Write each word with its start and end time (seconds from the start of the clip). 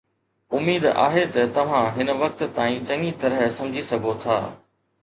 اميد 0.53 0.85
آهي 0.85 1.25
ته 1.33 1.41
توهان 1.55 1.87
هن 1.97 2.09
وقت 2.21 2.39
تائين 2.55 2.81
چڱي 2.87 3.09
طرح 3.21 3.39
سمجهي 3.59 3.83
سگهو 3.93 4.13
ٿا 4.23 4.37